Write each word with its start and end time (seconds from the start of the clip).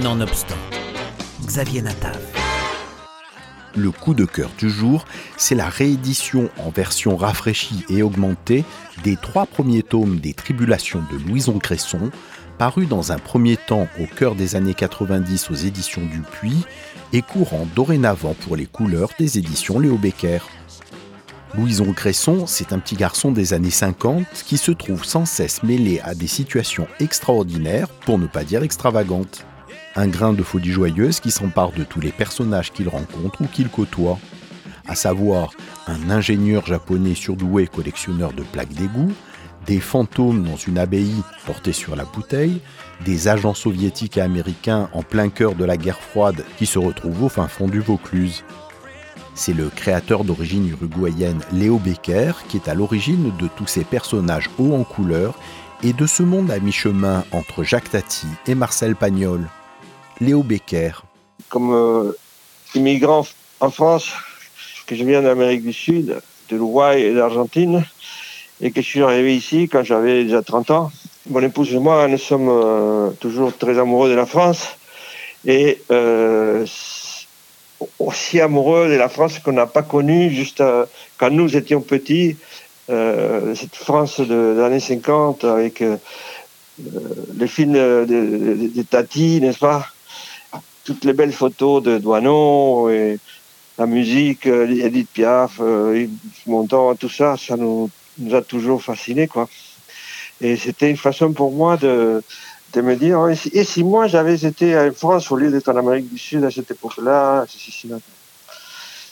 Nonobstant, 0.00 0.56
Xavier 1.44 1.82
Natav. 1.82 2.18
Le 3.76 3.90
coup 3.90 4.14
de 4.14 4.24
cœur 4.24 4.48
du 4.56 4.70
jour, 4.70 5.04
c'est 5.36 5.54
la 5.54 5.68
réédition 5.68 6.48
en 6.56 6.70
version 6.70 7.14
rafraîchie 7.14 7.84
et 7.90 8.02
augmentée 8.02 8.64
des 9.04 9.16
trois 9.16 9.44
premiers 9.44 9.82
tomes 9.82 10.18
des 10.18 10.32
Tribulations 10.32 11.04
de 11.12 11.18
Louison 11.18 11.58
Cresson, 11.58 12.10
paru 12.56 12.86
dans 12.86 13.12
un 13.12 13.18
premier 13.18 13.58
temps 13.58 13.86
au 14.00 14.06
cœur 14.06 14.34
des 14.34 14.56
années 14.56 14.72
90 14.72 15.50
aux 15.50 15.56
éditions 15.56 16.06
Dupuis 16.06 16.64
et 17.12 17.20
courant 17.20 17.68
dorénavant 17.76 18.32
pour 18.32 18.56
les 18.56 18.66
couleurs 18.66 19.10
des 19.18 19.36
éditions 19.36 19.78
Léo 19.78 19.98
Becker. 19.98 20.38
Louison 21.54 21.92
Cresson, 21.92 22.46
c'est 22.46 22.72
un 22.72 22.78
petit 22.78 22.96
garçon 22.96 23.30
des 23.30 23.52
années 23.52 23.70
50 23.70 24.24
qui 24.46 24.56
se 24.56 24.72
trouve 24.72 25.04
sans 25.04 25.26
cesse 25.26 25.62
mêlé 25.62 26.00
à 26.00 26.14
des 26.14 26.28
situations 26.28 26.88
extraordinaires, 26.98 27.88
pour 28.06 28.18
ne 28.18 28.26
pas 28.26 28.42
dire 28.42 28.62
extravagantes. 28.62 29.44
Un 29.94 30.08
grain 30.08 30.32
de 30.32 30.42
folie 30.42 30.72
joyeuse 30.72 31.20
qui 31.20 31.30
s'empare 31.30 31.72
de 31.72 31.84
tous 31.84 32.00
les 32.00 32.12
personnages 32.12 32.72
qu'il 32.72 32.88
rencontre 32.88 33.42
ou 33.42 33.46
qu'il 33.46 33.68
côtoie, 33.68 34.18
à 34.88 34.94
savoir 34.94 35.50
un 35.86 36.08
ingénieur 36.08 36.64
japonais 36.64 37.14
surdoué 37.14 37.66
collectionneur 37.66 38.32
de 38.32 38.42
plaques 38.42 38.72
d'égout, 38.72 39.12
des 39.66 39.80
fantômes 39.80 40.44
dans 40.44 40.56
une 40.56 40.78
abbaye 40.78 41.22
portés 41.46 41.74
sur 41.74 41.94
la 41.94 42.04
bouteille, 42.04 42.60
des 43.04 43.28
agents 43.28 43.54
soviétiques 43.54 44.16
et 44.16 44.22
américains 44.22 44.88
en 44.94 45.02
plein 45.02 45.28
cœur 45.28 45.54
de 45.54 45.64
la 45.64 45.76
guerre 45.76 46.00
froide 46.00 46.42
qui 46.56 46.64
se 46.64 46.78
retrouvent 46.78 47.24
au 47.24 47.28
fin 47.28 47.46
fond 47.46 47.68
du 47.68 47.80
Vaucluse. 47.80 48.44
C'est 49.34 49.54
le 49.54 49.68
créateur 49.68 50.24
d'origine 50.24 50.68
uruguayenne 50.68 51.40
Léo 51.52 51.78
Becker 51.78 52.32
qui 52.48 52.56
est 52.56 52.68
à 52.68 52.74
l'origine 52.74 53.30
de 53.38 53.48
tous 53.56 53.66
ces 53.66 53.84
personnages 53.84 54.48
hauts 54.58 54.74
en 54.74 54.84
couleur 54.84 55.34
et 55.82 55.92
de 55.92 56.06
ce 56.06 56.22
monde 56.22 56.50
à 56.50 56.58
mi-chemin 56.58 57.24
entre 57.32 57.62
Jacques 57.62 57.90
Tati 57.90 58.26
et 58.46 58.54
Marcel 58.54 58.96
Pagnol. 58.96 59.48
Léo 60.22 60.44
Becker. 60.44 61.02
Comme 61.48 61.72
euh, 61.74 62.12
immigrant 62.76 63.26
en 63.58 63.70
France, 63.70 64.12
que 64.86 64.94
je 64.94 65.04
viens 65.04 65.20
d'Amérique 65.20 65.64
du 65.64 65.72
Sud, 65.72 66.20
de 66.48 66.56
l'Uruguay 66.56 67.02
et 67.02 67.14
d'Argentine, 67.14 67.84
et 68.60 68.70
que 68.70 68.80
je 68.80 68.86
suis 68.86 69.02
arrivé 69.02 69.34
ici 69.34 69.68
quand 69.68 69.82
j'avais 69.82 70.22
déjà 70.22 70.40
30 70.40 70.70
ans. 70.70 70.92
Mon 71.28 71.40
épouse 71.40 71.74
et 71.74 71.78
moi, 71.78 72.06
nous 72.06 72.18
sommes 72.18 72.48
euh, 72.48 73.10
toujours 73.18 73.56
très 73.56 73.78
amoureux 73.80 74.10
de 74.10 74.14
la 74.14 74.26
France 74.26 74.76
et 75.44 75.82
euh, 75.90 76.64
aussi 77.98 78.40
amoureux 78.40 78.88
de 78.88 78.94
la 78.94 79.08
France 79.08 79.40
qu'on 79.40 79.52
n'a 79.52 79.66
pas 79.66 79.82
connue 79.82 80.30
juste 80.30 80.62
quand 81.18 81.30
nous 81.30 81.56
étions 81.56 81.80
petits. 81.80 82.36
Cette 82.86 83.74
France 83.74 84.20
de, 84.20 84.54
des 84.54 84.60
années 84.60 84.80
50 84.80 85.44
avec 85.44 85.82
les 87.38 87.48
films 87.48 87.72
de, 87.72 88.04
de, 88.06 88.70
de 88.72 88.82
Tati, 88.82 89.40
n'est-ce 89.40 89.58
pas? 89.58 89.91
Toutes 90.84 91.04
les 91.04 91.12
belles 91.12 91.32
photos 91.32 91.82
de 91.82 91.98
Douaneau 91.98 92.90
et 92.90 93.18
la 93.78 93.86
musique, 93.86 94.46
Edith 94.46 95.08
Piaf, 95.12 95.60
Yves 95.60 96.10
Montand, 96.46 96.94
tout 96.96 97.08
ça, 97.08 97.36
ça 97.36 97.56
nous 97.56 97.90
nous 98.18 98.34
a 98.34 98.42
toujours 98.42 98.82
fascinés, 98.82 99.28
quoi. 99.28 99.48
Et 100.40 100.56
c'était 100.56 100.90
une 100.90 100.96
façon 100.96 101.32
pour 101.32 101.52
moi 101.52 101.76
de, 101.76 102.22
de 102.72 102.80
me 102.80 102.96
dire, 102.96 103.28
et 103.28 103.64
si 103.64 103.84
moi 103.84 104.06
j'avais 104.08 104.44
été 104.44 104.76
en 104.78 104.92
France 104.92 105.30
au 105.30 105.36
lieu 105.36 105.50
d'être 105.50 105.68
en 105.68 105.76
Amérique 105.76 106.10
du 106.12 106.18
Sud 106.18 106.44
à 106.44 106.50
cette 106.50 106.70
époque-là, 106.70 107.46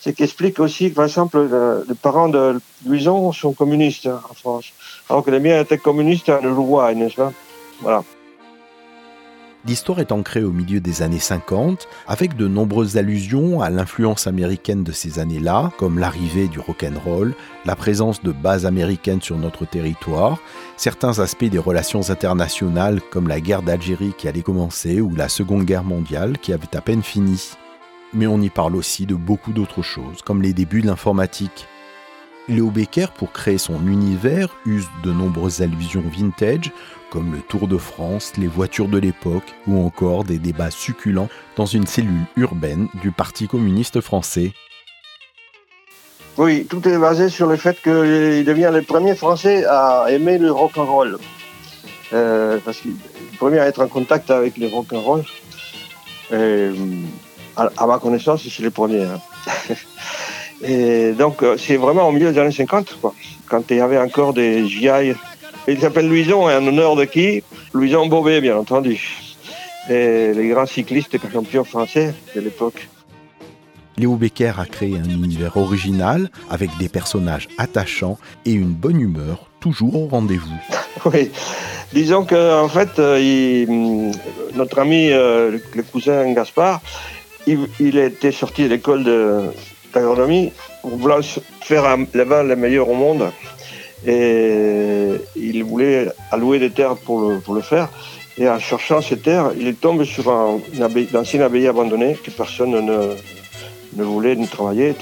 ce 0.00 0.10
qui 0.10 0.22
explique 0.22 0.58
aussi 0.58 0.90
que, 0.90 0.96
par 0.96 1.04
exemple, 1.04 1.48
les 1.88 1.94
parents 1.94 2.28
de 2.28 2.60
Louison 2.84 3.30
sont 3.32 3.52
communistes 3.52 4.06
hein, 4.06 4.20
en 4.28 4.34
France, 4.34 4.72
alors 5.08 5.24
que 5.24 5.30
les 5.30 5.38
miens 5.38 5.60
étaient 5.60 5.78
communistes 5.78 6.28
en 6.28 6.42
Uruguay, 6.42 6.94
n'est-ce 6.94 7.16
pas? 7.16 7.32
Voilà. 7.80 8.02
L'histoire 9.64 10.00
est 10.00 10.10
ancrée 10.10 10.42
au 10.42 10.50
milieu 10.50 10.80
des 10.80 11.02
années 11.02 11.20
50, 11.20 11.86
avec 12.08 12.36
de 12.36 12.48
nombreuses 12.48 12.96
allusions 12.96 13.60
à 13.60 13.70
l'influence 13.70 14.26
américaine 14.26 14.82
de 14.82 14.90
ces 14.90 15.20
années-là, 15.20 15.70
comme 15.78 16.00
l'arrivée 16.00 16.48
du 16.48 16.58
rock'n'roll, 16.58 17.34
la 17.64 17.76
présence 17.76 18.24
de 18.24 18.32
bases 18.32 18.66
américaines 18.66 19.22
sur 19.22 19.38
notre 19.38 19.64
territoire, 19.64 20.40
certains 20.76 21.20
aspects 21.20 21.44
des 21.44 21.60
relations 21.60 22.10
internationales, 22.10 23.00
comme 23.12 23.28
la 23.28 23.40
guerre 23.40 23.62
d'Algérie 23.62 24.14
qui 24.18 24.26
allait 24.26 24.42
commencer 24.42 25.00
ou 25.00 25.14
la 25.14 25.28
Seconde 25.28 25.64
Guerre 25.64 25.84
mondiale 25.84 26.38
qui 26.38 26.52
avait 26.52 26.76
à 26.76 26.80
peine 26.80 27.04
fini. 27.04 27.52
Mais 28.14 28.26
on 28.26 28.40
y 28.40 28.50
parle 28.50 28.74
aussi 28.74 29.06
de 29.06 29.14
beaucoup 29.14 29.52
d'autres 29.52 29.82
choses, 29.82 30.22
comme 30.24 30.42
les 30.42 30.54
débuts 30.54 30.82
de 30.82 30.88
l'informatique. 30.88 31.68
Léo 32.48 32.70
Becker, 32.70 33.06
pour 33.16 33.32
créer 33.32 33.58
son 33.58 33.86
univers, 33.86 34.48
use 34.66 34.88
de 35.04 35.12
nombreuses 35.12 35.62
allusions 35.62 36.02
vintage, 36.02 36.72
comme 37.10 37.32
le 37.32 37.40
Tour 37.40 37.68
de 37.68 37.76
France, 37.76 38.32
les 38.36 38.48
voitures 38.48 38.88
de 38.88 38.98
l'époque 38.98 39.54
ou 39.66 39.84
encore 39.84 40.24
des 40.24 40.38
débats 40.38 40.70
succulents 40.70 41.28
dans 41.56 41.66
une 41.66 41.86
cellule 41.86 42.26
urbaine 42.36 42.88
du 43.00 43.12
Parti 43.12 43.46
communiste 43.46 44.00
français. 44.00 44.52
Oui, 46.36 46.66
tout 46.68 46.86
est 46.88 46.98
basé 46.98 47.28
sur 47.28 47.46
le 47.46 47.56
fait 47.56 47.80
qu'il 47.80 48.44
devient 48.44 48.70
le 48.72 48.82
premier 48.82 49.14
Français 49.14 49.64
à 49.66 50.06
aimer 50.08 50.38
le 50.38 50.50
rock 50.50 50.78
and 50.78 50.86
roll. 50.86 51.18
Euh, 52.12 52.58
parce 52.64 52.78
qu'il 52.78 52.92
est 52.92 53.32
le 53.32 53.38
premier 53.38 53.58
à 53.58 53.66
être 53.66 53.82
en 53.82 53.88
contact 53.88 54.30
avec 54.30 54.56
le 54.56 54.66
rock 54.66 54.92
and 54.92 55.00
roll. 55.00 55.22
À, 57.54 57.86
ma 57.86 57.98
connaissance, 57.98 58.42
c'est 58.48 58.62
le 58.62 58.70
premier. 58.70 59.04
Hein. 59.04 59.20
Et 60.64 61.12
donc, 61.12 61.44
c'est 61.58 61.76
vraiment 61.76 62.08
au 62.08 62.12
milieu 62.12 62.32
des 62.32 62.38
années 62.38 62.52
50, 62.52 62.98
quoi, 63.00 63.14
quand 63.48 63.62
il 63.70 63.78
y 63.78 63.80
avait 63.80 63.98
encore 63.98 64.32
des 64.32 64.66
GI 64.68 65.14
il 65.68 65.80
s'appelle 65.80 66.08
Louison, 66.08 66.50
et 66.50 66.54
en 66.56 66.66
honneur 66.66 66.96
de 66.96 67.04
qui? 67.04 67.42
Louison 67.72 68.06
Bobet, 68.06 68.40
bien 68.40 68.56
entendu. 68.56 69.00
Et 69.88 70.32
les 70.34 70.48
grands 70.48 70.66
cyclistes 70.66 71.16
champions 71.32 71.64
français 71.64 72.14
de 72.34 72.40
l'époque. 72.40 72.88
Léo 73.96 74.16
Becker 74.16 74.54
a 74.58 74.64
créé 74.64 74.96
un 74.96 75.08
univers 75.08 75.56
original 75.56 76.30
avec 76.50 76.70
des 76.78 76.88
personnages 76.88 77.48
attachants 77.58 78.18
et 78.44 78.52
une 78.52 78.72
bonne 78.72 79.00
humeur 79.00 79.46
toujours 79.60 79.94
au 79.94 80.08
rendez-vous. 80.08 80.58
oui, 81.04 81.30
disons 81.92 82.24
qu'en 82.24 82.64
en 82.64 82.68
fait, 82.68 82.98
euh, 82.98 83.20
il, 83.20 84.12
notre 84.56 84.80
ami, 84.80 85.10
euh, 85.10 85.58
le 85.74 85.82
cousin 85.82 86.32
Gaspard, 86.32 86.80
il, 87.46 87.68
il 87.78 87.98
était 87.98 88.32
sorti 88.32 88.64
de 88.64 88.68
l'école 88.68 89.04
d'agronomie 89.92 90.52
vouloir 90.82 91.20
faire 91.60 91.96
les 92.14 92.24
vins 92.24 92.42
les 92.42 92.56
meilleurs 92.56 92.88
au 92.88 92.94
monde 92.94 93.30
et 94.06 95.10
il 95.36 95.64
voulait 95.64 96.08
allouer 96.30 96.58
des 96.58 96.70
terres 96.70 96.96
pour 96.96 97.20
le, 97.20 97.38
pour 97.38 97.54
le 97.54 97.60
faire. 97.60 97.88
Et 98.38 98.48
en 98.48 98.58
cherchant 98.58 99.00
ces 99.02 99.18
terres, 99.18 99.52
il 99.58 99.74
tombe 99.74 100.04
sur 100.04 100.30
un, 100.30 100.58
une 100.74 101.16
ancienne 101.16 101.42
abbaye 101.42 101.68
abandonnée 101.68 102.16
que 102.22 102.30
personne 102.30 102.70
ne, 102.70 103.14
ne 103.94 104.04
voulait 104.04 104.36
ni 104.36 104.46
travailler 104.48 104.94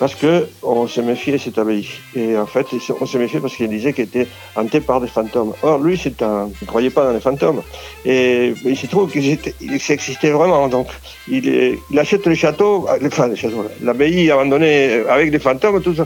parce 0.00 0.14
que 0.14 0.48
on 0.62 0.86
se 0.86 1.02
méfiait 1.02 1.34
de 1.34 1.38
cette 1.38 1.58
abbaye. 1.58 1.86
Et 2.16 2.34
en 2.34 2.46
fait, 2.46 2.66
on 3.00 3.04
se 3.04 3.18
méfiait 3.18 3.38
parce 3.38 3.54
qu'il 3.54 3.68
disait 3.68 3.92
qu'il 3.92 4.04
était 4.04 4.26
hanté 4.56 4.80
par 4.80 4.98
des 4.98 5.06
fantômes. 5.06 5.52
Or, 5.62 5.78
lui, 5.78 6.00
il 6.02 6.14
ne 6.18 6.66
croyait 6.66 6.88
pas 6.88 7.04
dans 7.04 7.12
les 7.12 7.20
fantômes. 7.20 7.60
Et 8.06 8.54
il 8.64 8.76
se 8.78 8.86
trouve 8.86 9.10
qu'il 9.12 9.38
existait 9.60 10.30
vraiment. 10.30 10.68
Donc, 10.68 10.86
il, 11.28 11.78
achète 11.98 12.26
le 12.26 12.34
château, 12.34 12.88
enfin, 13.04 13.28
le 13.28 13.34
château, 13.34 13.66
l'abbaye 13.82 14.30
abandonnée 14.30 15.02
avec 15.06 15.30
des 15.30 15.38
fantômes, 15.38 15.82
tout, 15.82 15.96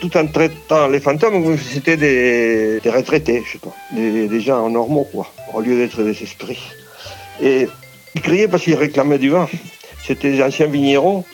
tout 0.00 0.16
en 0.16 0.26
traitant 0.28 0.88
les 0.88 1.00
fantômes, 1.00 1.58
c'était 1.58 1.98
des, 1.98 2.80
retraités, 2.86 3.42
je 3.44 3.52
sais 3.52 3.58
pas, 3.58 3.74
des, 3.92 4.28
des 4.28 4.40
gens 4.40 4.70
normaux, 4.70 5.06
quoi, 5.12 5.30
au 5.52 5.60
lieu 5.60 5.76
d'être 5.76 6.02
des 6.02 6.22
esprits. 6.22 6.62
Et 7.42 7.68
il 8.14 8.22
criait 8.22 8.48
parce 8.48 8.62
qu'il 8.62 8.76
réclamait 8.76 9.18
du 9.18 9.28
vin. 9.28 9.46
C'était 10.06 10.30
des 10.30 10.42
anciens 10.42 10.68
vignerons 10.68 11.24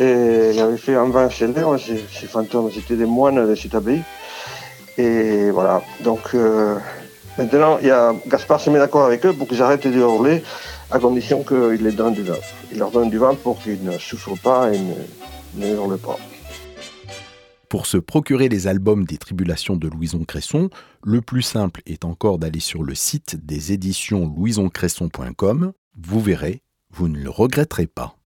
et 0.00 0.50
il 0.54 0.60
avait 0.60 0.76
fait 0.76 0.94
un 0.94 1.08
vin 1.08 1.28
célèbre, 1.28 1.76
ces, 1.78 2.26
fantômes, 2.26 2.70
c'était 2.72 2.96
des 2.96 3.04
moines 3.04 3.48
de 3.48 3.54
cette 3.54 3.74
abbaye. 3.74 4.02
Et 4.96 5.50
voilà, 5.50 5.82
donc 6.02 6.34
euh, 6.34 6.76
maintenant, 7.36 7.78
y 7.80 7.90
a, 7.90 8.14
Gaspard 8.26 8.60
se 8.60 8.70
met 8.70 8.78
d'accord 8.78 9.04
avec 9.04 9.24
eux 9.26 9.32
pour 9.32 9.48
qu'ils 9.48 9.62
arrêtent 9.62 9.86
de 9.86 9.98
hurler, 9.98 10.42
à 10.90 10.98
condition 10.98 11.42
qu'il 11.42 11.82
les 11.82 11.92
donne 11.92 12.14
du 12.14 12.22
vin. 12.22 12.34
Il 12.72 12.78
leur 12.78 12.90
donne 12.90 13.10
du 13.10 13.18
vin 13.18 13.34
pour 13.34 13.60
qu'ils 13.60 13.82
ne 13.84 13.98
souffrent 13.98 14.40
pas 14.40 14.72
et 14.72 14.78
ne, 14.78 15.66
ne 15.66 15.74
hurlent 15.74 15.98
pas. 15.98 16.18
Pour 17.68 17.86
se 17.86 17.98
procurer 17.98 18.48
les 18.48 18.66
albums 18.66 19.04
des 19.04 19.18
Tribulations 19.18 19.76
de 19.76 19.88
Louison 19.88 20.24
Cresson, 20.24 20.70
le 21.04 21.20
plus 21.20 21.42
simple 21.42 21.82
est 21.86 22.04
encore 22.04 22.38
d'aller 22.38 22.60
sur 22.60 22.82
le 22.82 22.94
site 22.94 23.36
des 23.44 23.72
éditions 23.72 24.26
louisoncresson.com. 24.26 25.72
Vous 26.00 26.20
verrez, 26.20 26.62
vous 26.90 27.08
ne 27.08 27.18
le 27.18 27.28
regretterez 27.28 27.86
pas. 27.86 28.17